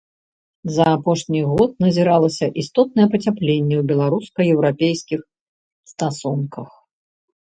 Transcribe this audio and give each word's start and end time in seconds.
За 0.77 0.85
апошні 0.97 1.41
год 1.51 1.71
назіралася 1.85 2.47
істотнае 2.61 3.05
пацяпленне 3.13 3.75
ў 3.79 3.83
беларуска-еўрапейскіх 3.91 5.19
стасунках. 5.95 6.69